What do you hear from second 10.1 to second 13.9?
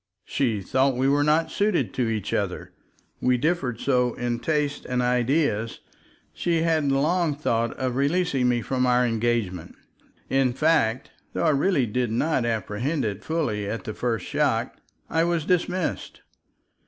In fact, though I really did not apprehend it fully at